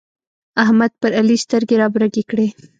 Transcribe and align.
احمد 0.63 0.91
پر 1.01 1.11
علي 1.19 1.37
سترګې 1.43 1.75
رابرګې 1.81 2.23
کړې. 2.29 2.47